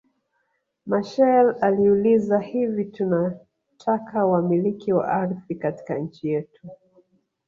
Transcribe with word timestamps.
Machel 0.85 1.55
aliuliza 1.61 2.39
hivi 2.39 2.85
tunataka 2.85 4.25
wamiliki 4.25 4.93
wa 4.93 5.07
ardhi 5.07 5.55
katika 5.55 5.97
nchi 5.97 6.27
yetu 6.27 6.67